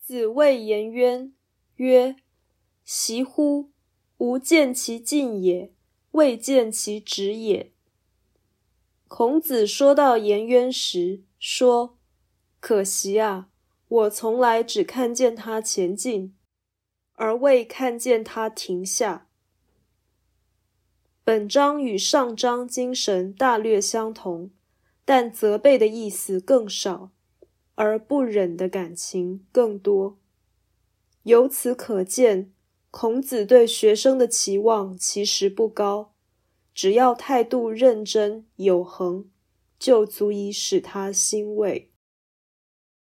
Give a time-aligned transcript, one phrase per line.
[0.00, 1.32] 子谓颜渊
[1.76, 2.16] 曰
[2.84, 3.70] ：“惜乎！
[4.18, 5.72] 吾见其进也，
[6.12, 7.70] 未见其止也。”
[9.06, 11.98] 孔子说到颜渊时，说
[12.60, 13.48] ：“可惜啊，
[13.88, 16.36] 我从来只看见他前进，
[17.14, 19.28] 而未看见他停下。”
[21.22, 24.50] 本章与上章精神大略相同，
[25.04, 27.10] 但责备的意思更少。
[27.82, 30.18] 而不忍的感情更多。
[31.22, 32.52] 由此可见，
[32.90, 36.12] 孔子对学生的期望其实不高，
[36.74, 39.30] 只要态度认真有恒，
[39.78, 41.89] 就足以使他欣慰。